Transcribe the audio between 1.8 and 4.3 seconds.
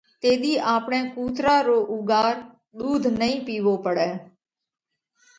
اُوڳار ۮُوڌ نئين پِيوو پڙئہ۔